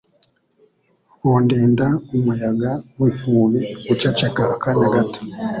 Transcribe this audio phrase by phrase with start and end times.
[1.19, 5.19] bundinda umuyaga w’inkubi» guceceka akanya gato